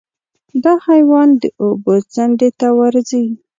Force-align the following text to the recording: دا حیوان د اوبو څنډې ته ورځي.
دا 0.63 0.73
حیوان 0.87 1.29
د 1.41 1.43
اوبو 1.63 1.93
څنډې 2.13 2.49
ته 2.59 2.67
ورځي. 2.79 3.25